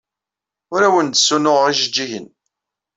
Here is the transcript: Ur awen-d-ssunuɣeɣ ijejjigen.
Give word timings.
Ur 0.73 0.81
awen-d-ssunuɣeɣ 0.87 1.65
ijejjigen. 1.67 2.27